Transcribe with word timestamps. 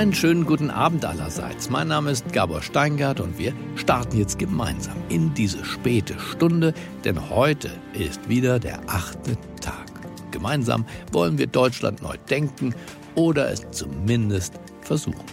Einen 0.00 0.14
schönen 0.14 0.46
guten 0.46 0.70
Abend 0.70 1.04
allerseits. 1.04 1.68
Mein 1.68 1.88
Name 1.88 2.10
ist 2.10 2.32
Gabor 2.32 2.62
Steingart 2.62 3.20
und 3.20 3.38
wir 3.38 3.52
starten 3.76 4.16
jetzt 4.16 4.38
gemeinsam 4.38 4.96
in 5.10 5.34
diese 5.34 5.62
späte 5.62 6.18
Stunde, 6.18 6.72
denn 7.04 7.28
heute 7.28 7.70
ist 7.92 8.26
wieder 8.26 8.58
der 8.58 8.80
achte 8.86 9.36
Tag. 9.60 9.90
Gemeinsam 10.30 10.86
wollen 11.12 11.36
wir 11.36 11.48
Deutschland 11.48 12.00
neu 12.00 12.16
denken 12.30 12.74
oder 13.14 13.50
es 13.50 13.70
zumindest 13.72 14.54
versuchen. 14.80 15.26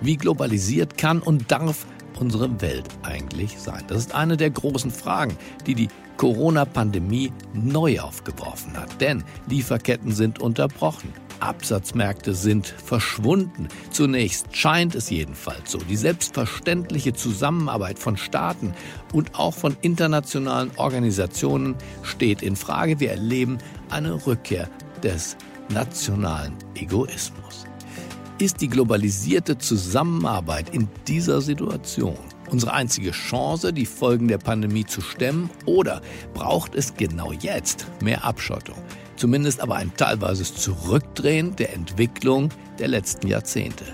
Wie 0.00 0.16
globalisiert 0.16 0.98
kann 0.98 1.20
und 1.20 1.52
darf 1.52 1.86
unsere 2.18 2.60
Welt 2.60 2.88
eigentlich 3.04 3.56
sein? 3.56 3.84
Das 3.86 3.98
ist 3.98 4.16
eine 4.16 4.36
der 4.36 4.50
großen 4.50 4.90
Fragen, 4.90 5.36
die 5.68 5.76
die 5.76 5.88
Corona-Pandemie 6.16 7.32
neu 7.54 8.00
aufgeworfen 8.00 8.76
hat. 8.76 9.00
Denn 9.00 9.22
Lieferketten 9.46 10.10
sind 10.10 10.40
unterbrochen. 10.40 11.12
Absatzmärkte 11.42 12.34
sind 12.34 12.66
verschwunden. 12.66 13.68
Zunächst 13.90 14.56
scheint 14.56 14.94
es 14.94 15.10
jedenfalls 15.10 15.72
so. 15.72 15.78
Die 15.78 15.96
selbstverständliche 15.96 17.12
Zusammenarbeit 17.12 17.98
von 17.98 18.16
Staaten 18.16 18.72
und 19.12 19.34
auch 19.34 19.54
von 19.54 19.76
internationalen 19.82 20.70
Organisationen 20.76 21.74
steht 22.02 22.42
in 22.42 22.56
Frage. 22.56 23.00
Wir 23.00 23.10
erleben 23.10 23.58
eine 23.90 24.26
Rückkehr 24.26 24.68
des 25.02 25.36
nationalen 25.68 26.54
Egoismus. 26.74 27.64
Ist 28.38 28.60
die 28.60 28.68
globalisierte 28.68 29.58
Zusammenarbeit 29.58 30.70
in 30.70 30.88
dieser 31.06 31.40
Situation 31.40 32.16
unsere 32.52 32.74
einzige 32.74 33.12
Chance, 33.12 33.72
die 33.72 33.86
Folgen 33.86 34.28
der 34.28 34.38
Pandemie 34.38 34.84
zu 34.84 35.00
stemmen? 35.00 35.50
Oder 35.64 36.02
braucht 36.34 36.74
es 36.74 36.94
genau 36.94 37.32
jetzt 37.32 37.86
mehr 38.02 38.24
Abschottung? 38.24 38.76
Zumindest 39.16 39.60
aber 39.60 39.76
ein 39.76 39.94
teilweises 39.96 40.54
Zurückdrehen 40.54 41.54
der 41.56 41.74
Entwicklung 41.74 42.50
der 42.78 42.88
letzten 42.88 43.28
Jahrzehnte. 43.28 43.84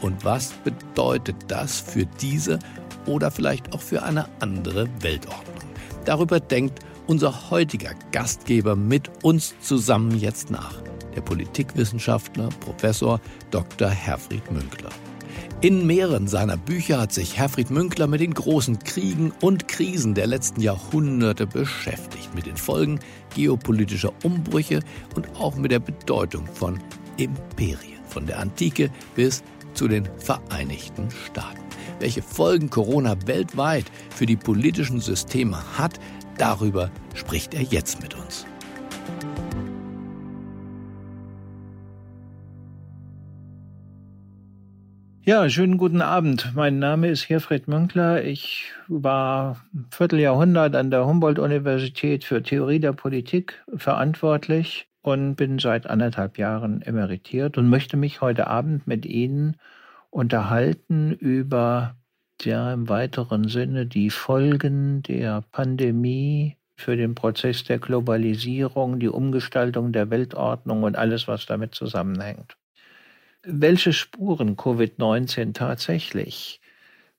Und 0.00 0.24
was 0.24 0.52
bedeutet 0.64 1.36
das 1.48 1.80
für 1.80 2.06
diese 2.20 2.58
oder 3.06 3.30
vielleicht 3.30 3.72
auch 3.72 3.80
für 3.80 4.02
eine 4.02 4.28
andere 4.40 4.88
Weltordnung? 5.00 5.62
Darüber 6.04 6.40
denkt 6.40 6.80
unser 7.06 7.50
heutiger 7.50 7.90
Gastgeber 8.10 8.74
mit 8.74 9.10
uns 9.22 9.54
zusammen 9.60 10.18
jetzt 10.18 10.50
nach, 10.50 10.74
der 11.14 11.20
Politikwissenschaftler 11.20 12.48
Professor 12.60 13.20
Dr. 13.50 13.88
Herfried 13.88 14.50
Münkler. 14.50 14.90
In 15.60 15.86
mehreren 15.86 16.26
seiner 16.26 16.56
Bücher 16.56 17.00
hat 17.00 17.12
sich 17.12 17.36
Herfried 17.36 17.70
Münkler 17.70 18.06
mit 18.06 18.20
den 18.20 18.34
großen 18.34 18.80
Kriegen 18.80 19.32
und 19.40 19.68
Krisen 19.68 20.14
der 20.14 20.26
letzten 20.26 20.60
Jahrhunderte 20.60 21.46
beschäftigt, 21.46 22.34
mit 22.34 22.46
den 22.46 22.56
Folgen 22.56 22.98
geopolitischer 23.34 24.12
Umbrüche 24.24 24.80
und 25.14 25.28
auch 25.36 25.54
mit 25.54 25.70
der 25.70 25.78
Bedeutung 25.78 26.46
von 26.52 26.80
Imperien, 27.16 28.00
von 28.08 28.26
der 28.26 28.40
Antike 28.40 28.90
bis 29.14 29.42
zu 29.74 29.88
den 29.88 30.08
Vereinigten 30.18 31.08
Staaten. 31.10 31.60
Welche 32.00 32.22
Folgen 32.22 32.68
Corona 32.68 33.16
weltweit 33.26 33.84
für 34.10 34.26
die 34.26 34.36
politischen 34.36 35.00
Systeme 35.00 35.58
hat, 35.78 36.00
darüber 36.38 36.90
spricht 37.14 37.54
er 37.54 37.62
jetzt 37.62 38.02
mit 38.02 38.14
uns. 38.14 38.46
Ja, 45.24 45.48
schönen 45.48 45.78
guten 45.78 46.02
Abend. 46.02 46.50
Mein 46.56 46.80
Name 46.80 47.08
ist 47.08 47.28
Herfried 47.28 47.68
Münkler. 47.68 48.24
Ich 48.24 48.72
war 48.88 49.62
ein 49.72 49.86
Vierteljahrhundert 49.88 50.74
an 50.74 50.90
der 50.90 51.06
Humboldt-Universität 51.06 52.24
für 52.24 52.42
Theorie 52.42 52.80
der 52.80 52.92
Politik 52.92 53.62
verantwortlich 53.76 54.88
und 55.00 55.36
bin 55.36 55.60
seit 55.60 55.86
anderthalb 55.86 56.38
Jahren 56.38 56.82
emeritiert 56.82 57.56
und 57.56 57.68
möchte 57.68 57.96
mich 57.96 58.20
heute 58.20 58.48
Abend 58.48 58.88
mit 58.88 59.06
Ihnen 59.06 59.58
unterhalten 60.10 61.12
über 61.12 61.94
ja 62.42 62.72
im 62.72 62.88
weiteren 62.88 63.46
Sinne 63.46 63.86
die 63.86 64.10
Folgen 64.10 65.04
der 65.04 65.44
Pandemie 65.52 66.56
für 66.74 66.96
den 66.96 67.14
Prozess 67.14 67.62
der 67.62 67.78
Globalisierung, 67.78 68.98
die 68.98 69.08
Umgestaltung 69.08 69.92
der 69.92 70.10
Weltordnung 70.10 70.82
und 70.82 70.96
alles, 70.96 71.28
was 71.28 71.46
damit 71.46 71.76
zusammenhängt 71.76 72.56
welche 73.44 73.92
Spuren 73.92 74.56
Covid-19 74.56 75.52
tatsächlich 75.52 76.60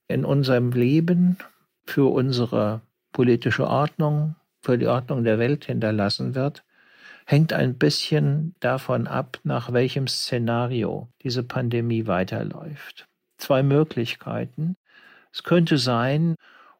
in 0.08 0.24
unserem 0.24 0.72
Leben 0.72 1.38
für 1.86 2.10
unsere 2.12 2.80
politische 3.12 3.66
Ordnung, 3.66 4.36
für 4.62 4.78
die 4.78 4.86
Ordnung 4.86 5.24
der 5.24 5.38
Welt 5.38 5.66
hinterlassen 5.66 6.34
wird, 6.34 6.64
hängt 7.26 7.52
ein 7.52 7.78
bisschen 7.78 8.54
davon 8.60 9.06
ab, 9.06 9.38
nach 9.44 9.72
welchem 9.72 10.06
Szenario 10.06 11.08
diese 11.22 11.42
Pandemie 11.42 12.06
weiterläuft. 12.06 13.06
Zwei 13.38 13.62
Möglichkeiten. 13.62 14.76
Es 15.32 15.42
könnte 15.42 15.78
sein, 15.78 16.36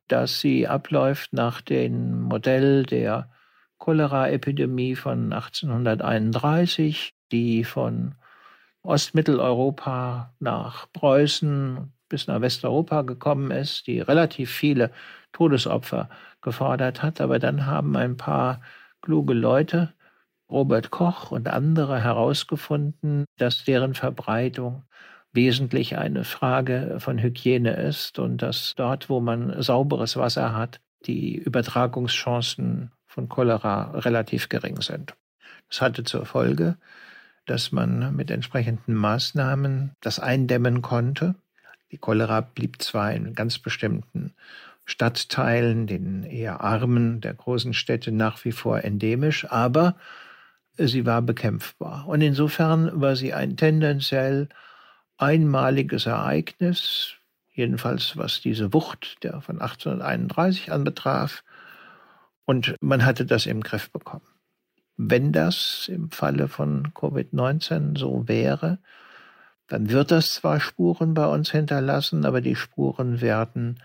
dass 0.09 0.41
sie 0.41 0.69
abläuft 0.69 1.33
nach 1.33 1.60
dem 1.60 2.22
Modell 2.22 2.84
der 2.84 3.31
Cholera-Epidemie 3.78 4.97
von 4.97 5.33
1831, 5.33 7.15
die 7.33 7.65
von 7.65 8.15
Ostmitteleuropa 8.84 10.34
nach 10.41 10.87
Preußen 10.93 11.93
bis 12.09 12.27
nach 12.27 12.41
Westeuropa 12.41 13.03
gekommen 13.03 13.50
ist, 13.50 13.87
die 13.87 14.00
relativ 14.00 14.50
viele 14.50 14.91
Todesopfer 15.33 16.09
gefordert 16.43 17.03
hat. 17.03 17.21
Aber 17.21 17.39
dann 17.39 17.67
haben 17.67 17.97
ein 17.97 18.17
paar 18.17 18.61
kluge 19.00 19.34
Leute, 19.34 19.95
Robert 20.50 20.91
Koch 20.91 21.31
und 21.31 21.49
andere, 21.49 22.00
herausgefunden, 22.03 23.25
dass 23.39 23.65
deren 23.65 23.95
Verbreitung 23.95 24.84
wesentlich 25.33 25.97
eine 25.97 26.25
Frage 26.25 26.97
von 27.01 27.19
Hygiene 27.19 27.75
ist 27.75 28.19
und 28.19 28.43
dass 28.43 28.75
dort, 28.77 29.09
wo 29.09 29.21
man 29.21 29.61
sauberes 29.62 30.16
Wasser 30.16 30.55
hat, 30.55 30.81
die 31.06 31.37
Übertragungschancen 31.37 32.93
von 33.06 33.28
Cholera 33.28 33.99
relativ 33.99 34.49
gering 34.49 34.81
sind. 34.81 35.15
Das 35.69 35.81
hatte 35.81 36.05
zur 36.05 36.27
Folge, 36.27 36.77
dass 37.47 37.72
man 37.72 38.15
mit 38.16 38.31
entsprechenden 38.31 38.94
Maßnahmen 38.94 39.93
das 40.00 40.19
eindämmen 40.19 40.82
konnte. 40.82 41.34
Die 41.91 41.99
Cholera 41.99 42.41
blieb 42.41 42.82
zwar 42.82 43.12
in 43.12 43.34
ganz 43.34 43.59
bestimmten 43.59 44.34
Stadtteilen, 44.87 45.87
den 45.87 46.25
eher 46.25 46.60
armen 46.60 47.21
der 47.21 47.34
großen 47.34 47.75
Städte 47.75 48.12
nach 48.12 48.44
wie 48.44 48.53
vor 48.53 48.84
endemisch, 48.84 49.50
aber 49.50 49.97
sie 50.77 51.06
war 51.06 51.22
bekämpfbar. 51.22 52.06
Und 52.06 52.21
insofern 52.21 53.00
war 53.00 53.16
sie 53.16 53.33
ein 53.33 53.56
tendenziell 53.56 54.49
einmaliges 55.16 56.06
Ereignis, 56.06 57.15
jedenfalls 57.53 58.16
was 58.16 58.41
diese 58.41 58.72
Wucht 58.72 59.22
der 59.22 59.41
von 59.41 59.60
1831 59.60 60.72
anbetraf. 60.72 61.44
Und 62.44 62.77
man 62.81 63.04
hatte 63.04 63.25
das 63.25 63.47
im 63.47 63.62
Griff 63.62 63.91
bekommen. 63.91 64.34
Wenn 64.97 65.32
das 65.32 65.88
im 65.93 66.10
Falle 66.10 66.49
von 66.49 66.93
Covid-19 66.94 67.99
so 67.99 68.28
wäre, 68.28 68.78
dann 69.66 69.91
wird 69.91 70.10
das 70.10 70.34
zwar 70.34 70.60
Spuren 70.60 71.15
bei 71.15 71.27
uns 71.27 71.50
hinterlassen, 71.50 72.25
aber 72.25 72.41
die 72.41 72.55
Spuren 72.55 73.21
werden 73.21 73.83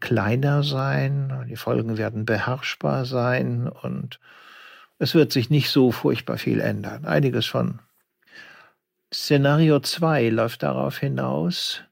kleiner 0.00 0.62
sein, 0.62 1.46
die 1.48 1.56
Folgen 1.56 1.96
werden 1.98 2.24
beherrschbar 2.24 3.04
sein 3.04 3.68
und 3.68 4.18
es 4.98 5.14
wird 5.14 5.32
sich 5.32 5.50
nicht 5.50 5.70
so 5.70 5.92
furchtbar 5.92 6.38
viel 6.38 6.60
ändern. 6.60 7.04
Einiges 7.04 7.46
schon. 7.46 7.80
Szenario 9.12 9.80
2 9.80 10.28
läuft 10.30 10.62
darauf 10.62 10.98
hinaus, 10.98 11.82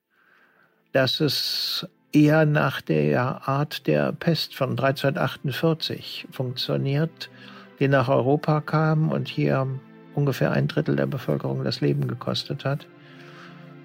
dass 0.93 1.21
es 1.21 1.87
eher 2.13 2.45
nach 2.47 2.81
der 2.81 3.49
Art 3.49 3.87
der 3.87 4.13
Pest 4.13 4.55
von 4.55 4.71
1348 4.71 6.29
funktioniert, 6.31 7.31
die 7.83 7.89
nach 7.89 8.09
Europa 8.09 8.61
kam 8.61 9.11
und 9.11 9.27
hier 9.27 9.67
ungefähr 10.15 10.53
ein 10.53 10.69
Drittel 10.69 10.95
der 10.95 11.07
Bevölkerung 11.07 11.65
das 11.65 11.81
Leben 11.81 12.07
gekostet 12.07 12.65
hat, 12.65 12.87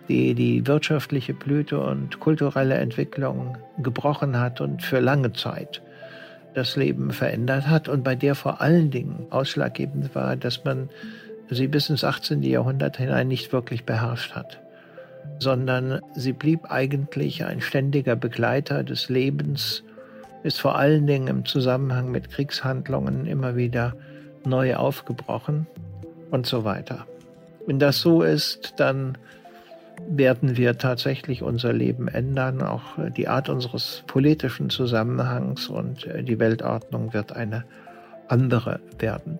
die 0.07 0.35
die 0.35 0.67
wirtschaftliche 0.67 1.33
Blüte 1.33 1.79
und 1.79 2.19
kulturelle 2.19 2.75
Entwicklung 2.75 3.57
gebrochen 3.79 4.39
hat 4.39 4.61
und 4.61 4.83
für 4.83 4.99
lange 4.99 5.33
Zeit 5.33 5.81
das 6.53 6.75
Leben 6.75 7.09
verändert 7.09 7.67
hat 7.67 7.89
und 7.89 8.03
bei 8.03 8.13
der 8.13 8.35
vor 8.35 8.61
allen 8.61 8.91
Dingen 8.91 9.25
ausschlaggebend 9.31 10.13
war, 10.13 10.35
dass 10.35 10.63
man 10.63 10.89
sie 11.49 11.67
bis 11.67 11.89
ins 11.89 12.03
18. 12.03 12.43
Jahrhundert 12.43 12.97
hinein 12.97 13.27
nicht 13.27 13.51
wirklich 13.51 13.83
beherrscht 13.83 14.35
hat, 14.35 14.59
sondern 15.39 16.01
sie 16.13 16.33
blieb 16.33 16.69
eigentlich 16.69 17.45
ein 17.45 17.61
ständiger 17.61 18.15
Begleiter 18.15 18.83
des 18.83 19.09
Lebens 19.09 19.83
ist 20.43 20.59
vor 20.59 20.77
allen 20.77 21.07
Dingen 21.07 21.27
im 21.27 21.45
Zusammenhang 21.45 22.11
mit 22.11 22.29
Kriegshandlungen 22.29 23.25
immer 23.25 23.55
wieder 23.55 23.93
neu 24.45 24.75
aufgebrochen 24.75 25.67
und 26.31 26.45
so 26.45 26.63
weiter. 26.63 27.05
Wenn 27.65 27.79
das 27.79 27.99
so 27.99 28.21
ist, 28.21 28.75
dann 28.77 29.17
werden 30.07 30.57
wir 30.57 30.77
tatsächlich 30.77 31.41
unser 31.41 31.73
Leben 31.73 32.07
ändern, 32.07 32.61
auch 32.61 32.83
die 33.15 33.27
Art 33.27 33.49
unseres 33.49 34.03
politischen 34.07 34.69
Zusammenhangs 34.69 35.67
und 35.67 36.07
die 36.21 36.39
Weltordnung 36.39 37.13
wird 37.13 37.33
eine 37.33 37.65
andere 38.27 38.79
werden. 38.99 39.39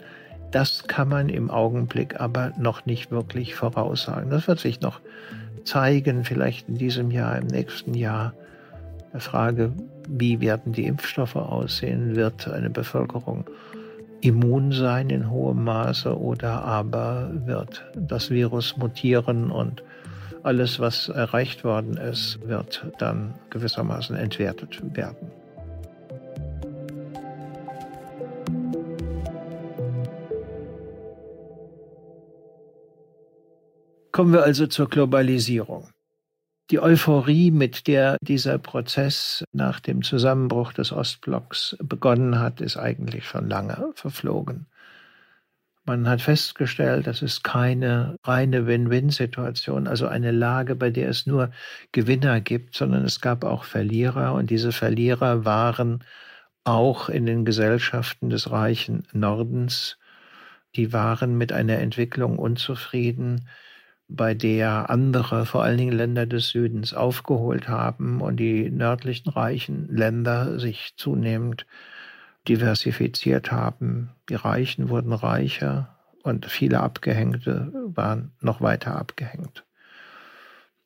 Das 0.51 0.88
kann 0.88 1.09
man 1.09 1.29
im 1.29 1.51
Augenblick 1.51 2.19
aber 2.19 2.53
noch 2.57 2.85
nicht 2.85 3.11
wirklich 3.11 3.55
voraussagen. 3.55 4.29
Das 4.29 4.47
wird 4.47 4.59
sich 4.59 4.81
noch 4.81 5.01
zeigen, 5.63 6.23
vielleicht 6.23 6.69
in 6.69 6.75
diesem 6.75 7.11
Jahr, 7.11 7.38
im 7.38 7.47
nächsten 7.47 7.93
Jahr. 7.93 8.33
Der 9.13 9.19
Frage, 9.19 9.74
wie 10.07 10.42
werden 10.42 10.74
die 10.74 10.86
Impfstoffe 10.86 11.36
aussehen? 11.36 12.15
Wird 12.15 12.48
eine 12.48 12.69
Bevölkerung 12.69 13.45
immun 14.21 14.71
sein 14.71 15.09
in 15.09 15.30
hohem 15.30 15.63
Maße 15.63 16.18
oder 16.18 16.63
aber 16.63 17.30
wird 17.45 17.86
das 17.95 18.30
Virus 18.30 18.75
mutieren 18.77 19.51
und 19.51 19.83
alles, 20.44 20.80
was 20.80 21.09
erreicht 21.09 21.63
worden 21.63 21.98
ist, 21.98 22.39
wird 22.48 22.86
dann 23.00 23.33
gewissermaßen 23.50 24.15
entwertet 24.15 24.81
werden. 24.95 25.31
Kommen 34.12 34.33
wir 34.33 34.44
also 34.44 34.65
zur 34.68 34.89
Globalisierung. 34.89 35.89
Die 36.69 36.81
Euphorie, 36.81 37.49
mit 37.51 37.87
der 37.87 38.17
dieser 38.19 38.57
Prozess 38.57 39.45
nach 39.53 39.79
dem 39.79 40.01
Zusammenbruch 40.01 40.73
des 40.73 40.91
Ostblocks 40.91 41.77
begonnen 41.79 42.39
hat, 42.39 42.59
ist 42.59 42.75
eigentlich 42.75 43.25
schon 43.25 43.47
lange 43.47 43.91
verflogen. 43.95 44.67
Man 45.85 46.09
hat 46.09 46.21
festgestellt, 46.21 47.07
das 47.07 47.21
ist 47.21 47.45
keine 47.45 48.17
reine 48.25 48.67
Win-Win-Situation, 48.67 49.87
also 49.87 50.07
eine 50.07 50.31
Lage, 50.31 50.75
bei 50.75 50.89
der 50.89 51.07
es 51.07 51.25
nur 51.25 51.51
Gewinner 51.93 52.41
gibt, 52.41 52.75
sondern 52.75 53.05
es 53.05 53.21
gab 53.21 53.45
auch 53.45 53.63
Verlierer 53.63 54.33
und 54.33 54.49
diese 54.49 54.73
Verlierer 54.73 55.45
waren 55.45 56.03
auch 56.65 57.07
in 57.07 57.25
den 57.25 57.45
Gesellschaften 57.45 58.29
des 58.29 58.51
reichen 58.51 59.07
Nordens, 59.13 59.97
die 60.75 60.91
waren 60.91 61.37
mit 61.37 61.53
einer 61.53 61.77
Entwicklung 61.77 62.37
unzufrieden, 62.37 63.47
bei 64.09 64.33
der 64.33 64.89
andere, 64.89 65.45
vor 65.45 65.63
allen 65.63 65.77
Dingen 65.77 65.98
Länder 65.98 66.25
des 66.25 66.50
Südens, 66.50 66.94
aufgeholt 66.94 67.68
haben 67.68 68.21
und 68.21 68.38
die 68.38 68.69
nördlichen 68.69 69.30
reichen 69.30 69.88
Länder 69.89 70.59
sich 70.59 70.94
zunehmend 70.95 71.65
diversifiziert 72.48 73.51
haben. 73.51 74.12
Die 74.30 74.36
Reichen 74.36 74.89
wurden 74.89 75.12
reicher 75.12 75.98
und 76.24 76.45
viele 76.45 76.80
Abgehängte 76.80 77.71
waren 77.74 78.31
noch 78.42 78.62
weiter 78.62 78.95
abgehängt. 78.95 79.65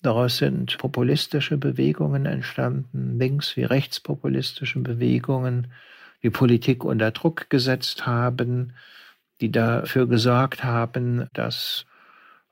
Daraus 0.01 0.37
sind 0.37 0.79
populistische 0.79 1.57
Bewegungen 1.57 2.25
entstanden, 2.25 3.19
links- 3.19 3.55
wie 3.55 3.63
rechtspopulistische 3.63 4.79
Bewegungen, 4.79 5.67
die 6.23 6.31
Politik 6.31 6.83
unter 6.83 7.11
Druck 7.11 7.51
gesetzt 7.51 8.07
haben, 8.07 8.73
die 9.41 9.51
dafür 9.51 10.07
gesorgt 10.07 10.63
haben, 10.63 11.27
dass 11.33 11.85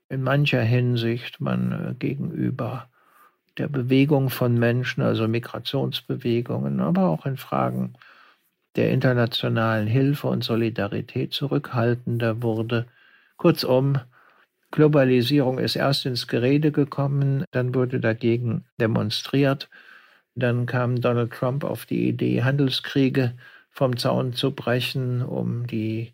in 0.09 0.23
mancher 0.23 0.61
Hinsicht 0.61 1.39
man 1.39 1.71
äh, 1.71 1.93
gegenüber 1.93 2.89
der 3.57 3.67
Bewegung 3.67 4.29
von 4.29 4.57
Menschen, 4.57 5.01
also 5.01 5.27
Migrationsbewegungen, 5.27 6.79
aber 6.79 7.07
auch 7.09 7.25
in 7.25 7.37
Fragen 7.37 7.93
der 8.75 8.91
internationalen 8.91 9.87
Hilfe 9.87 10.27
und 10.27 10.43
Solidarität 10.43 11.33
zurückhaltender 11.33 12.41
wurde. 12.41 12.87
Kurzum, 13.37 13.99
Globalisierung 14.71 15.59
ist 15.59 15.75
erst 15.75 16.05
ins 16.05 16.27
Gerede 16.27 16.71
gekommen, 16.71 17.43
dann 17.51 17.73
wurde 17.73 17.99
dagegen 17.99 18.65
demonstriert, 18.79 19.69
dann 20.35 20.65
kam 20.65 21.01
Donald 21.01 21.33
Trump 21.33 21.63
auf 21.63 21.85
die 21.85 22.07
Idee, 22.07 22.43
Handelskriege 22.43 23.33
vom 23.71 23.97
Zaun 23.97 24.33
zu 24.33 24.51
brechen, 24.51 25.21
um 25.21 25.67
die 25.67 26.13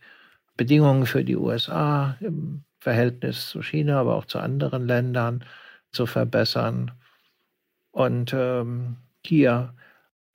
Bedingungen 0.57 1.05
für 1.05 1.23
die 1.23 1.35
USA 1.35 2.17
im 2.21 2.64
Verhältnis 2.85 3.49
zu 3.49 3.63
China, 3.63 3.99
aber 3.99 4.15
auch 4.15 4.25
zu 4.25 4.37
anderen 4.37 4.85
Ländern 4.85 5.43
zu 5.91 6.05
verbessern. 6.05 6.91
Und 7.89 8.31
ähm, 8.31 8.97
hier 9.25 9.73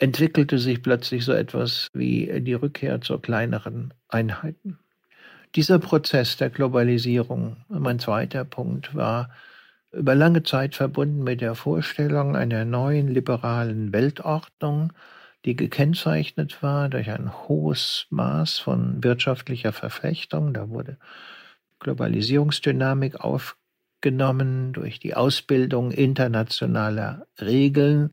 entwickelte 0.00 0.58
sich 0.58 0.82
plötzlich 0.82 1.24
so 1.24 1.32
etwas 1.32 1.86
wie 1.92 2.40
die 2.40 2.54
Rückkehr 2.54 3.00
zu 3.00 3.20
kleineren 3.20 3.94
Einheiten. 4.08 4.80
Dieser 5.54 5.78
Prozess 5.78 6.38
der 6.38 6.50
Globalisierung, 6.50 7.58
mein 7.68 8.00
zweiter 8.00 8.44
Punkt, 8.44 8.96
war 8.96 9.30
über 9.92 10.16
lange 10.16 10.42
Zeit 10.42 10.74
verbunden 10.74 11.22
mit 11.22 11.40
der 11.40 11.54
Vorstellung 11.54 12.34
einer 12.34 12.64
neuen 12.64 13.06
liberalen 13.06 13.92
Weltordnung, 13.92 14.92
die 15.44 15.54
gekennzeichnet 15.54 16.64
war 16.64 16.88
durch 16.88 17.10
ein 17.10 17.30
hohes 17.46 18.06
Maß 18.10 18.58
von 18.58 19.04
wirtschaftlicher 19.04 19.72
Verflechtung. 19.72 20.52
Da 20.52 20.68
wurde 20.68 20.98
Globalisierungsdynamik 21.80 23.16
aufgenommen 23.20 24.72
durch 24.72 25.00
die 25.00 25.14
Ausbildung 25.14 25.90
internationaler 25.90 27.26
Regeln, 27.40 28.10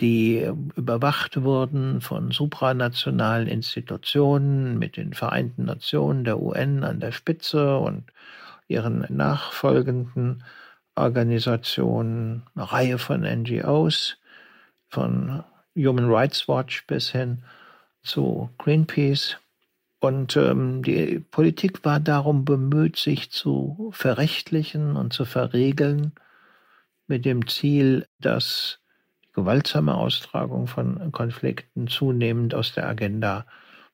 die 0.00 0.48
überwacht 0.76 1.42
wurden 1.42 2.00
von 2.00 2.30
supranationalen 2.30 3.46
Institutionen 3.48 4.78
mit 4.78 4.96
den 4.96 5.12
Vereinten 5.14 5.64
Nationen, 5.64 6.24
der 6.24 6.40
UN 6.40 6.84
an 6.84 7.00
der 7.00 7.12
Spitze 7.12 7.78
und 7.78 8.04
ihren 8.66 9.04
nachfolgenden 9.08 10.44
Organisationen, 10.94 12.44
eine 12.54 12.72
Reihe 12.72 12.98
von 12.98 13.22
NGOs, 13.22 14.16
von 14.88 15.44
Human 15.76 16.10
Rights 16.10 16.48
Watch 16.48 16.86
bis 16.86 17.10
hin 17.10 17.42
zu 18.02 18.50
Greenpeace. 18.58 19.36
Und 20.00 20.34
ähm, 20.36 20.82
die 20.82 21.20
Politik 21.30 21.84
war 21.84 22.00
darum 22.00 22.46
bemüht, 22.46 22.96
sich 22.96 23.30
zu 23.30 23.90
verrechtlichen 23.92 24.96
und 24.96 25.12
zu 25.12 25.26
verregeln, 25.26 26.12
mit 27.06 27.26
dem 27.26 27.46
Ziel, 27.46 28.06
dass 28.18 28.78
die 29.24 29.32
gewaltsame 29.32 29.94
Austragung 29.94 30.66
von 30.66 31.12
Konflikten 31.12 31.86
zunehmend 31.86 32.54
aus 32.54 32.72
der 32.72 32.88
Agenda, 32.88 33.46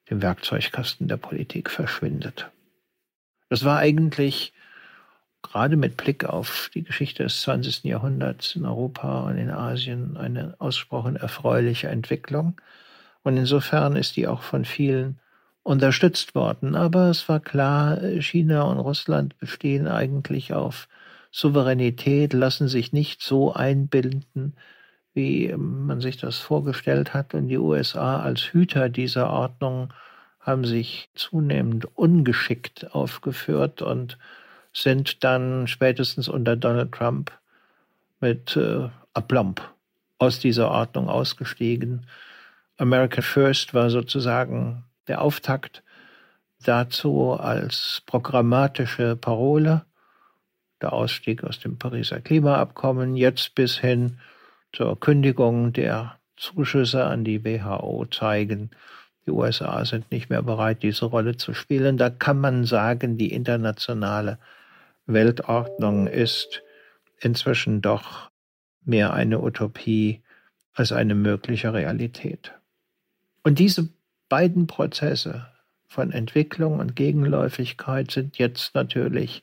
dem 0.08 0.22
Werkzeugkasten 0.22 1.08
der 1.08 1.16
Politik 1.16 1.68
verschwindet. 1.70 2.50
Das 3.48 3.64
war 3.64 3.78
eigentlich 3.78 4.52
gerade 5.42 5.76
mit 5.76 5.96
Blick 5.96 6.24
auf 6.24 6.70
die 6.74 6.84
Geschichte 6.84 7.24
des 7.24 7.40
20. 7.42 7.84
Jahrhunderts 7.84 8.54
in 8.54 8.64
Europa 8.64 9.20
und 9.22 9.38
in 9.38 9.50
Asien 9.50 10.16
eine 10.16 10.54
ausgesprochen 10.58 11.16
erfreuliche 11.16 11.88
Entwicklung. 11.88 12.60
Und 13.22 13.36
insofern 13.36 13.96
ist 13.96 14.16
die 14.16 14.28
auch 14.28 14.42
von 14.42 14.64
vielen 14.64 15.18
unterstützt 15.66 16.36
worden. 16.36 16.76
Aber 16.76 17.10
es 17.10 17.28
war 17.28 17.40
klar, 17.40 17.98
China 18.20 18.62
und 18.62 18.78
Russland 18.78 19.36
bestehen 19.38 19.88
eigentlich 19.88 20.54
auf 20.54 20.86
Souveränität, 21.32 22.32
lassen 22.32 22.68
sich 22.68 22.92
nicht 22.92 23.20
so 23.20 23.52
einbinden, 23.52 24.54
wie 25.12 25.52
man 25.56 26.00
sich 26.00 26.18
das 26.18 26.38
vorgestellt 26.38 27.14
hat. 27.14 27.34
Und 27.34 27.48
die 27.48 27.58
USA 27.58 28.20
als 28.20 28.52
Hüter 28.52 28.88
dieser 28.88 29.28
Ordnung 29.28 29.92
haben 30.38 30.64
sich 30.64 31.10
zunehmend 31.14 31.88
ungeschickt 31.96 32.94
aufgeführt 32.94 33.82
und 33.82 34.18
sind 34.72 35.24
dann 35.24 35.66
spätestens 35.66 36.28
unter 36.28 36.54
Donald 36.54 36.92
Trump 36.92 37.32
mit 38.20 38.56
äh, 38.56 38.88
Aplomb 39.14 39.60
aus 40.18 40.38
dieser 40.38 40.70
Ordnung 40.70 41.08
ausgestiegen. 41.08 42.06
America 42.76 43.20
First 43.20 43.74
war 43.74 43.90
sozusagen 43.90 44.85
der 45.08 45.22
Auftakt 45.22 45.82
dazu 46.64 47.32
als 47.32 48.02
programmatische 48.06 49.16
Parole, 49.16 49.84
der 50.80 50.92
Ausstieg 50.92 51.44
aus 51.44 51.60
dem 51.60 51.78
Pariser 51.78 52.20
Klimaabkommen, 52.20 53.16
jetzt 53.16 53.54
bis 53.54 53.78
hin 53.78 54.18
zur 54.72 54.98
Kündigung 54.98 55.72
der 55.72 56.18
Zuschüsse 56.36 57.04
an 57.04 57.24
die 57.24 57.44
WHO 57.44 58.06
zeigen, 58.06 58.70
die 59.26 59.32
USA 59.32 59.84
sind 59.84 60.10
nicht 60.12 60.30
mehr 60.30 60.42
bereit, 60.42 60.82
diese 60.82 61.06
Rolle 61.06 61.36
zu 61.36 61.52
spielen. 61.52 61.96
Da 61.96 62.10
kann 62.10 62.38
man 62.38 62.64
sagen, 62.64 63.18
die 63.18 63.32
internationale 63.32 64.38
Weltordnung 65.06 66.06
ist 66.06 66.62
inzwischen 67.18 67.80
doch 67.82 68.30
mehr 68.84 69.12
eine 69.14 69.40
Utopie 69.40 70.22
als 70.74 70.92
eine 70.92 71.14
mögliche 71.14 71.72
Realität. 71.72 72.52
Und 73.42 73.58
diese 73.58 73.88
beiden 74.28 74.66
Prozesse 74.66 75.46
von 75.86 76.12
Entwicklung 76.12 76.78
und 76.78 76.96
Gegenläufigkeit 76.96 78.10
sind 78.10 78.38
jetzt 78.38 78.74
natürlich 78.74 79.42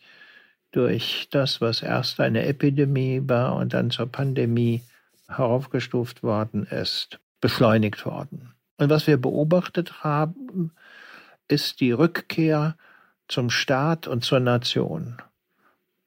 durch 0.71 1.27
das, 1.31 1.61
was 1.61 1.81
erst 1.81 2.19
eine 2.19 2.45
Epidemie 2.45 3.21
war 3.25 3.55
und 3.55 3.73
dann 3.73 3.91
zur 3.91 4.11
Pandemie 4.11 4.81
heraufgestuft 5.27 6.23
worden 6.23 6.65
ist, 6.65 7.19
beschleunigt 7.41 8.05
worden. 8.05 8.53
Und 8.77 8.89
was 8.89 9.07
wir 9.07 9.17
beobachtet 9.17 10.03
haben, 10.03 10.71
ist 11.47 11.79
die 11.79 11.91
Rückkehr 11.91 12.75
zum 13.27 13.49
Staat 13.49 14.07
und 14.07 14.23
zur 14.23 14.39
Nation. 14.39 15.17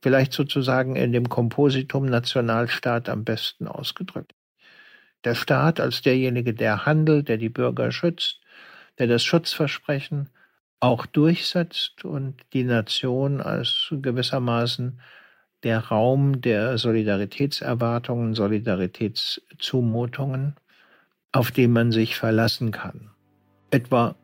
Vielleicht 0.03 0.33
sozusagen 0.33 0.97
in 0.97 1.13
dem 1.13 1.29
Kompositum 1.29 2.07
Nationalstaat 2.07 3.09
am 3.09 3.25
besten 3.25 3.67
ausgedrückt. 3.67 4.35
Der 5.25 5.35
Staat 5.35 5.81
als 5.81 6.03
derjenige, 6.03 6.55
der 6.55 6.87
handelt, 6.87 7.29
der 7.29 7.39
die 7.39 7.49
Bürger 7.49 7.91
schützt, 7.91 8.41
der 8.99 9.07
das 9.07 9.25
der 15.63 15.81
Raum 15.81 16.41
der 16.41 16.79
Solidaritätserwartungen, 16.79 18.35
Solidaritätszumutungen, 18.35 20.57
auf 21.33 21.51
den 21.51 21.73
man 21.73 21.93
sich 21.93 22.17
verlassen 22.17 22.71
kann. 22.71 23.11
Etwa, 23.71 24.15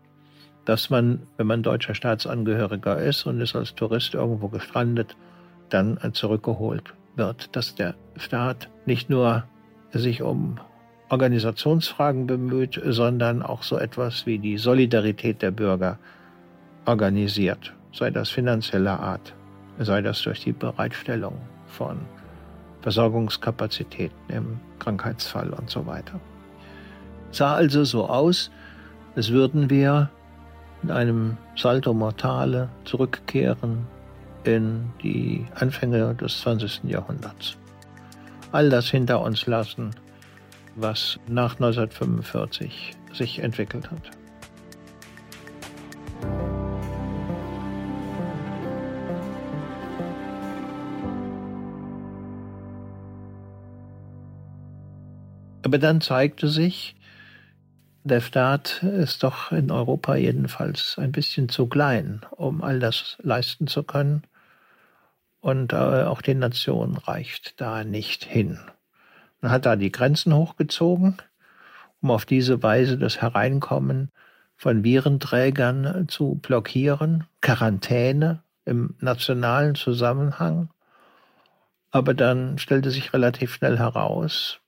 dass 0.64 0.88
man, 0.90 1.26
wenn 1.36 1.46
man 1.46 1.62
deutscher 1.62 1.94
Staatsangehöriger 1.94 2.98
ist 2.98 3.26
und 3.26 3.40
ist 3.40 3.56
als 3.56 3.74
Tourist 3.74 4.14
irgendwo 4.14 4.48
gestrandet, 4.48 5.16
dann 5.68 5.98
zurückgeholt 6.12 6.94
wird, 7.16 7.54
dass 7.56 7.74
der 7.74 7.94
Staat 8.16 8.68
nicht 8.86 9.10
nur 9.10 9.44
sich 9.92 10.22
um 10.22 10.58
Organisationsfragen 11.12 12.26
bemüht, 12.26 12.80
sondern 12.86 13.42
auch 13.42 13.62
so 13.62 13.76
etwas 13.76 14.24
wie 14.24 14.38
die 14.38 14.56
Solidarität 14.56 15.42
der 15.42 15.50
Bürger 15.50 15.98
organisiert, 16.86 17.74
sei 17.92 18.10
das 18.10 18.30
finanzieller 18.30 18.98
Art, 18.98 19.34
sei 19.78 20.00
das 20.00 20.22
durch 20.22 20.42
die 20.42 20.52
Bereitstellung 20.52 21.38
von 21.66 21.98
Versorgungskapazitäten 22.80 24.16
im 24.28 24.58
Krankheitsfall 24.78 25.50
und 25.50 25.68
so 25.68 25.84
weiter. 25.86 26.18
Sah 27.30 27.56
also 27.56 27.84
so 27.84 28.08
aus, 28.08 28.50
als 29.14 29.30
würden 29.30 29.68
wir 29.68 30.08
in 30.82 30.90
einem 30.90 31.36
Salto 31.56 31.92
Mortale 31.92 32.70
zurückkehren 32.86 33.86
in 34.44 34.90
die 35.02 35.44
Anfänge 35.56 36.14
des 36.14 36.40
20. 36.40 36.84
Jahrhunderts. 36.84 37.58
All 38.50 38.70
das 38.70 38.88
hinter 38.88 39.20
uns 39.20 39.46
lassen, 39.46 39.90
was 40.76 41.18
nach 41.26 41.54
1945 41.54 42.92
sich 43.12 43.38
entwickelt 43.38 43.90
hat. 43.90 44.10
Aber 55.64 55.78
dann 55.78 56.00
zeigte 56.00 56.48
sich, 56.48 56.96
der 58.04 58.20
Staat 58.20 58.82
ist 58.82 59.22
doch 59.22 59.52
in 59.52 59.70
Europa 59.70 60.16
jedenfalls 60.16 60.98
ein 60.98 61.12
bisschen 61.12 61.48
zu 61.48 61.66
klein, 61.66 62.22
um 62.32 62.62
all 62.62 62.80
das 62.80 63.16
leisten 63.22 63.68
zu 63.68 63.84
können. 63.84 64.22
Und 65.40 65.72
äh, 65.72 65.76
auch 65.76 66.20
den 66.20 66.40
Nationen 66.40 66.96
reicht 66.96 67.60
da 67.60 67.84
nicht 67.84 68.24
hin. 68.24 68.58
Man 69.42 69.50
hat 69.50 69.66
da 69.66 69.76
die 69.76 69.92
Grenzen 69.92 70.34
hochgezogen, 70.34 71.18
um 72.00 72.10
auf 72.10 72.24
diese 72.24 72.62
Weise 72.62 72.96
das 72.96 73.20
Hereinkommen 73.20 74.10
von 74.56 74.84
Virenträgern 74.84 76.06
zu 76.08 76.36
blockieren, 76.36 77.24
Quarantäne 77.40 78.42
im 78.64 78.94
nationalen 79.00 79.74
Zusammenhang. 79.74 80.70
Aber 81.90 82.14
dann 82.14 82.58
stellte 82.58 82.90
sich 82.90 83.12
relativ 83.12 83.54
schnell 83.54 83.78
heraus, 83.78 84.60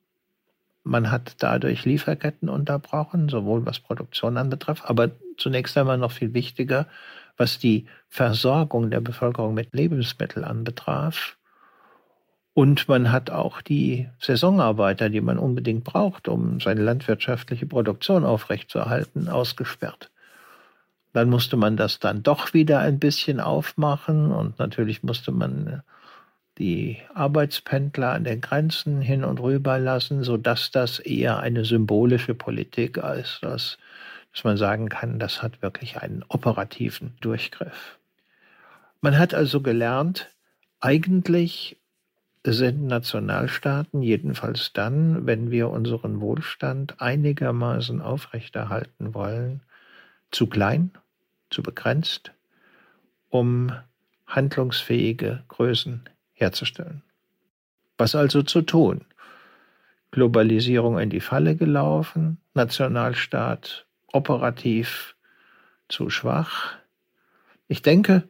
man 0.82 1.10
hat 1.10 1.36
dadurch 1.38 1.86
Lieferketten 1.86 2.50
unterbrochen, 2.50 3.30
sowohl 3.30 3.64
was 3.64 3.80
Produktion 3.80 4.36
anbetrifft, 4.36 4.84
aber 4.84 5.12
zunächst 5.38 5.78
einmal 5.78 5.96
noch 5.96 6.12
viel 6.12 6.34
wichtiger, 6.34 6.86
was 7.38 7.58
die 7.58 7.86
Versorgung 8.08 8.90
der 8.90 9.00
Bevölkerung 9.00 9.54
mit 9.54 9.72
Lebensmitteln 9.72 10.44
anbetraf. 10.44 11.38
Und 12.54 12.88
man 12.88 13.10
hat 13.10 13.30
auch 13.30 13.60
die 13.60 14.08
Saisonarbeiter, 14.20 15.10
die 15.10 15.20
man 15.20 15.38
unbedingt 15.38 15.82
braucht, 15.82 16.28
um 16.28 16.60
seine 16.60 16.82
landwirtschaftliche 16.82 17.66
Produktion 17.66 18.24
aufrechtzuerhalten, 18.24 19.28
ausgesperrt. 19.28 20.10
Dann 21.12 21.28
musste 21.28 21.56
man 21.56 21.76
das 21.76 21.98
dann 21.98 22.22
doch 22.22 22.54
wieder 22.54 22.78
ein 22.78 23.00
bisschen 23.00 23.40
aufmachen 23.40 24.30
und 24.30 24.58
natürlich 24.60 25.02
musste 25.02 25.32
man 25.32 25.82
die 26.58 26.98
Arbeitspendler 27.12 28.12
an 28.12 28.22
den 28.22 28.40
Grenzen 28.40 29.00
hin 29.00 29.24
und 29.24 29.40
rüber 29.40 29.80
lassen, 29.80 30.22
sodass 30.22 30.70
das 30.70 31.00
eher 31.00 31.40
eine 31.40 31.64
symbolische 31.64 32.34
Politik 32.34 32.98
ist, 32.98 33.42
als 33.42 33.78
dass 34.32 34.44
man 34.44 34.56
sagen 34.56 34.88
kann, 34.88 35.18
das 35.18 35.42
hat 35.42 35.62
wirklich 35.62 35.98
einen 35.98 36.24
operativen 36.28 37.14
Durchgriff. 37.20 37.98
Man 39.00 39.16
hat 39.18 39.34
also 39.34 39.60
gelernt, 39.60 40.30
eigentlich 40.80 41.76
sind 42.52 42.86
Nationalstaaten, 42.86 44.02
jedenfalls 44.02 44.72
dann, 44.74 45.26
wenn 45.26 45.50
wir 45.50 45.70
unseren 45.70 46.20
Wohlstand 46.20 47.00
einigermaßen 47.00 48.02
aufrechterhalten 48.02 49.14
wollen, 49.14 49.62
zu 50.30 50.46
klein, 50.46 50.90
zu 51.48 51.62
begrenzt, 51.62 52.32
um 53.30 53.72
handlungsfähige 54.26 55.44
Größen 55.48 56.02
herzustellen. 56.32 57.02
Was 57.96 58.14
also 58.14 58.42
zu 58.42 58.62
tun? 58.62 59.06
Globalisierung 60.10 60.98
in 60.98 61.10
die 61.10 61.20
Falle 61.20 61.56
gelaufen, 61.56 62.38
Nationalstaat 62.52 63.86
operativ 64.12 65.16
zu 65.88 66.10
schwach. 66.10 66.74
Ich 67.68 67.82
denke, 67.82 68.28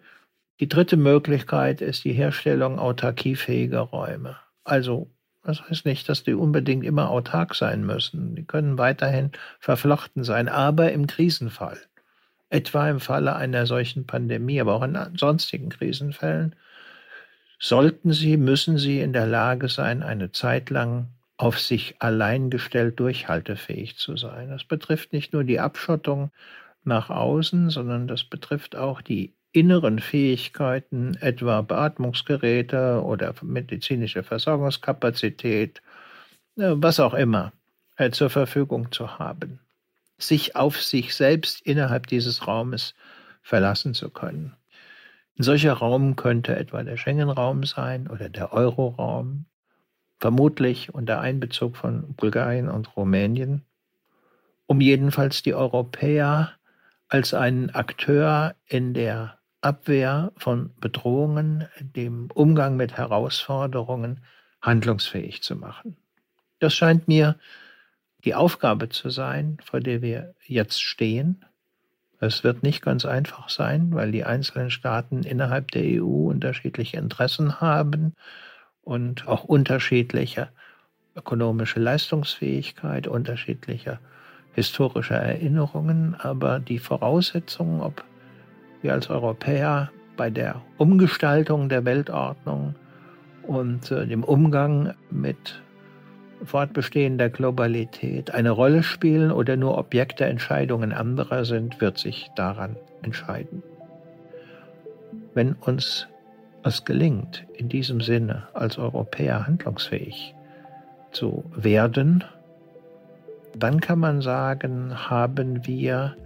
die 0.60 0.68
dritte 0.68 0.96
Möglichkeit 0.96 1.80
ist 1.80 2.04
die 2.04 2.12
Herstellung 2.12 2.78
autarkiefähiger 2.78 3.80
Räume. 3.80 4.36
Also, 4.62 5.10
das 5.42 5.68
heißt 5.68 5.84
nicht, 5.84 6.08
dass 6.08 6.22
die 6.22 6.34
unbedingt 6.34 6.84
immer 6.84 7.10
autark 7.10 7.54
sein 7.54 7.84
müssen. 7.84 8.34
Die 8.34 8.44
können 8.44 8.78
weiterhin 8.78 9.32
verflochten 9.58 10.24
sein, 10.24 10.48
aber 10.48 10.92
im 10.92 11.06
Krisenfall, 11.06 11.78
etwa 12.50 12.88
im 12.88 13.00
Falle 13.00 13.34
einer 13.36 13.66
solchen 13.66 14.06
Pandemie, 14.06 14.60
aber 14.60 14.74
auch 14.74 14.84
in 14.84 14.96
sonstigen 15.16 15.70
Krisenfällen, 15.70 16.54
sollten 17.58 18.12
sie, 18.12 18.36
müssen 18.36 18.78
sie 18.78 19.00
in 19.00 19.12
der 19.12 19.26
Lage 19.26 19.68
sein, 19.68 20.02
eine 20.02 20.32
Zeit 20.32 20.70
lang 20.70 21.08
auf 21.36 21.58
sich 21.58 21.96
allein 21.98 22.48
gestellt 22.48 23.00
durchhaltefähig 23.00 23.96
zu 23.96 24.16
sein. 24.16 24.50
Das 24.50 24.64
betrifft 24.64 25.12
nicht 25.12 25.32
nur 25.32 25.44
die 25.44 25.60
Abschottung 25.60 26.30
nach 26.84 27.10
außen, 27.10 27.70
sondern 27.70 28.06
das 28.06 28.24
betrifft 28.24 28.76
auch 28.76 29.00
die 29.00 29.34
inneren 29.54 30.00
Fähigkeiten, 30.00 31.16
etwa 31.20 31.62
Beatmungsgeräte 31.62 33.00
oder 33.02 33.32
medizinische 33.42 34.24
Versorgungskapazität, 34.24 35.80
äh, 36.56 36.72
was 36.74 36.98
auch 36.98 37.14
immer, 37.14 37.52
äh, 37.96 38.10
zur 38.10 38.30
Verfügung 38.30 38.90
zu 38.90 39.18
haben. 39.18 39.60
Sich 40.18 40.56
auf 40.56 40.82
sich 40.82 41.14
selbst 41.14 41.60
innerhalb 41.62 42.08
dieses 42.08 42.48
Raumes 42.48 42.94
verlassen 43.42 43.94
zu 43.94 44.10
können. 44.10 44.56
Ein 45.38 45.44
solcher 45.44 45.74
Raum 45.74 46.16
könnte 46.16 46.56
etwa 46.56 46.82
der 46.82 46.96
Schengen-Raum 46.96 47.64
sein 47.64 48.08
oder 48.08 48.28
der 48.28 48.52
Euro-Raum, 48.52 49.46
vermutlich 50.18 50.92
unter 50.92 51.20
Einbezug 51.20 51.76
von 51.76 52.14
Bulgarien 52.14 52.68
und 52.68 52.96
Rumänien, 52.96 53.62
um 54.66 54.80
jedenfalls 54.80 55.42
die 55.42 55.54
Europäer 55.54 56.54
als 57.08 57.34
einen 57.34 57.70
Akteur 57.70 58.56
in 58.66 58.94
der 58.94 59.38
Abwehr 59.64 60.32
von 60.36 60.70
Bedrohungen, 60.80 61.68
dem 61.80 62.30
Umgang 62.32 62.76
mit 62.76 62.96
Herausforderungen 62.96 64.20
handlungsfähig 64.60 65.42
zu 65.42 65.56
machen. 65.56 65.96
Das 66.58 66.74
scheint 66.74 67.08
mir 67.08 67.36
die 68.24 68.34
Aufgabe 68.34 68.88
zu 68.88 69.10
sein, 69.10 69.58
vor 69.62 69.80
der 69.80 70.02
wir 70.02 70.34
jetzt 70.46 70.82
stehen 70.82 71.44
es 72.24 72.42
wird 72.42 72.62
nicht 72.62 72.82
ganz 72.82 73.04
einfach 73.04 73.50
sein, 73.50 73.92
weil 73.92 74.10
die 74.10 74.24
einzelnen 74.24 74.70
Staaten 74.70 75.24
innerhalb 75.24 75.70
der 75.72 76.02
EU 76.02 76.30
unterschiedliche 76.30 76.96
Interessen 76.96 77.60
haben 77.60 78.14
und 78.82 79.28
auch 79.28 79.44
unterschiedliche 79.44 80.48
ökonomische 81.14 81.80
Leistungsfähigkeit, 81.80 83.06
unterschiedliche 83.06 83.98
historische 84.54 85.14
Erinnerungen. 85.14 86.14
Aber 86.18 86.60
die 86.60 86.78
Voraussetzungen, 86.78 87.80
ob 87.80 88.04
wir 88.84 88.92
als 88.92 89.10
Europäer 89.10 89.90
bei 90.16 90.30
der 90.30 90.62
Umgestaltung 90.78 91.68
der 91.68 91.84
Weltordnung 91.84 92.76
und 93.42 93.90
äh, 93.90 94.06
dem 94.06 94.22
Umgang 94.22 94.94
mit 95.10 95.62
Fortbestehen 96.44 97.18
der 97.18 97.30
Globalität 97.30 98.32
eine 98.32 98.50
Rolle 98.50 98.82
spielen 98.82 99.32
oder 99.32 99.56
nur 99.56 99.78
Objekt 99.78 100.20
der 100.20 100.28
Entscheidungen 100.28 100.92
anderer 100.92 101.44
sind, 101.44 101.80
wird 101.80 101.98
sich 101.98 102.30
daran 102.36 102.76
entscheiden. 103.02 103.62
Wenn 105.32 105.54
uns 105.54 106.06
es 106.62 106.84
gelingt, 106.84 107.44
in 107.54 107.68
diesem 107.68 108.00
Sinne 108.00 108.44
als 108.52 108.78
Europäer 108.78 109.46
handlungsfähig 109.46 110.34
zu 111.10 111.44
werden, 111.54 112.24
dann 113.56 113.80
kann 113.80 113.98
man 113.98 114.20
sagen, 114.20 115.08
haben 115.08 115.66
wir 115.66 116.16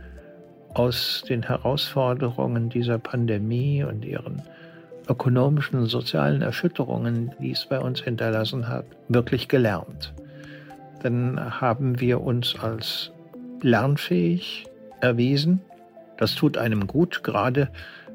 aus 0.75 1.25
den 1.29 1.43
Herausforderungen 1.43 2.69
dieser 2.69 2.99
Pandemie 2.99 3.85
und 3.85 4.05
ihren 4.05 4.43
ökonomischen 5.09 5.81
und 5.81 5.87
sozialen 5.87 6.43
Erschütterungen, 6.43 7.33
die 7.41 7.53
es 7.53 7.67
bei 7.67 7.79
uns 7.81 8.01
hinterlassen 8.01 8.69
hat, 8.69 8.85
wirklich 9.09 9.49
gelernt. 9.49 10.13
Dann 11.03 11.61
haben 11.61 12.01
wir 12.01 12.21
uns 12.21 12.59
als 12.59 13.13
lernfähig 13.63 14.67
erwiesen. 15.01 15.61
Das 16.17 16.35
tut 16.35 16.59
einem 16.59 16.87
gut, 16.87 17.23
gerade 17.23 17.69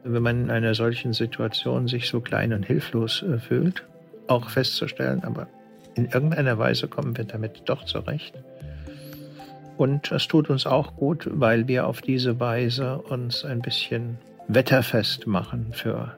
wenn 0.04 0.22
man 0.22 0.44
in 0.44 0.52
einer 0.52 0.76
solchen 0.76 1.14
Situation 1.14 1.88
sich 1.88 2.10
so 2.10 2.20
klein 2.20 2.54
und 2.54 2.66
hilflos 2.66 3.24
äh, 3.24 3.40
fühlt. 3.40 3.84
auch 4.28 4.50
festzustellen, 4.50 5.24
aber 5.24 5.48
in 5.96 6.06
irgendeiner 6.06 6.58
Weise 6.58 6.88
kommen 6.88 7.18
wir 7.18 7.26
damit 7.26 7.64
doch 7.66 7.84
zurecht. 7.86 8.34
Und 9.78 10.12
es 10.12 10.28
tut 10.28 10.50
uns 10.50 10.66
auch 10.66 10.96
gut, 10.96 11.28
weil 11.32 11.68
wir 11.68 11.88
auf 11.88 12.02
diese 12.02 12.40
Weise 12.40 13.00
uns 13.00 13.44
ein 13.44 13.62
bisschen 13.62 14.18
wetterfest 14.48 15.26
machen 15.26 15.74
für 15.74 16.18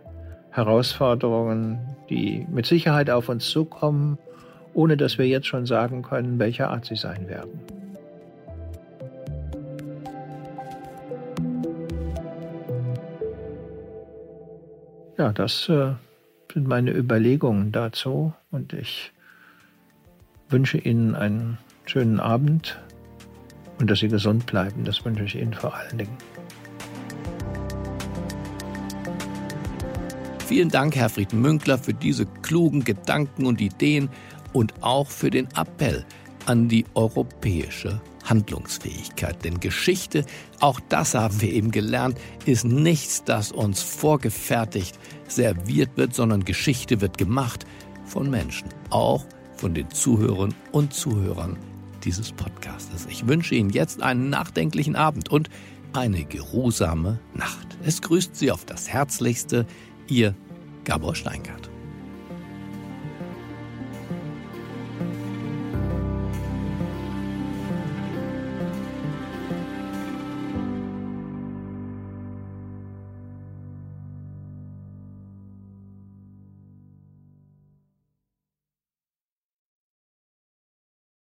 Herausforderungen, 0.51 1.79
die 2.09 2.45
mit 2.49 2.65
Sicherheit 2.65 3.09
auf 3.09 3.29
uns 3.29 3.49
zukommen, 3.49 4.17
ohne 4.73 4.97
dass 4.97 5.17
wir 5.17 5.27
jetzt 5.27 5.47
schon 5.47 5.65
sagen 5.65 6.01
können, 6.01 6.39
welcher 6.39 6.69
Art 6.69 6.85
sie 6.85 6.95
sein 6.95 7.27
werden. 7.27 7.59
Ja, 15.17 15.31
das 15.31 15.69
äh, 15.69 15.93
sind 16.53 16.67
meine 16.67 16.91
Überlegungen 16.91 17.71
dazu 17.71 18.33
und 18.51 18.73
ich 18.73 19.13
wünsche 20.49 20.77
Ihnen 20.77 21.15
einen 21.15 21.57
schönen 21.85 22.19
Abend 22.19 22.77
und 23.79 23.89
dass 23.89 23.99
Sie 23.99 24.07
gesund 24.07 24.45
bleiben. 24.45 24.83
Das 24.83 25.03
wünsche 25.03 25.23
ich 25.23 25.35
Ihnen 25.35 25.53
vor 25.53 25.73
allen 25.75 25.97
Dingen. 25.97 26.17
Vielen 30.45 30.69
Dank, 30.69 30.95
Herr 30.95 31.09
Frieden 31.09 31.41
Münkler, 31.41 31.77
für 31.77 31.93
diese 31.93 32.27
klugen 32.43 32.83
Gedanken 32.83 33.45
und 33.47 33.59
Ideen 33.61 34.09
und 34.53 34.73
auch 34.81 35.07
für 35.07 35.31
den 35.31 35.47
Appell 35.55 36.05
an 36.45 36.69
die 36.69 36.85
europäische 36.93 37.99
Handlungsfähigkeit. 38.25 39.43
Denn 39.43 39.59
Geschichte, 39.59 40.25
auch 40.59 40.79
das 40.89 41.15
haben 41.15 41.41
wir 41.41 41.51
eben 41.51 41.71
gelernt, 41.71 42.19
ist 42.45 42.63
nichts, 42.63 43.23
das 43.23 43.51
uns 43.51 43.81
vorgefertigt 43.81 44.99
serviert 45.27 45.91
wird, 45.95 46.13
sondern 46.13 46.45
Geschichte 46.45 47.01
wird 47.01 47.17
gemacht 47.17 47.65
von 48.05 48.29
Menschen, 48.29 48.69
auch 48.91 49.25
von 49.55 49.73
den 49.73 49.89
Zuhörern 49.89 50.53
und 50.71 50.93
Zuhörern 50.93 51.57
dieses 52.05 52.31
Podcastes. 52.31 53.07
Ich 53.09 53.27
wünsche 53.27 53.55
Ihnen 53.55 53.71
jetzt 53.71 54.01
einen 54.01 54.29
nachdenklichen 54.29 54.95
Abend 54.95 55.29
und 55.29 55.49
eine 55.93 56.23
geruhsame 56.23 57.19
Nacht. 57.33 57.77
Es 57.83 58.01
grüßt 58.01 58.35
Sie 58.35 58.51
auf 58.51 58.65
das 58.65 58.87
Herzlichste, 58.89 59.65
Ihr 60.07 60.35
Gabor 60.83 61.15
Steingart. 61.15 61.69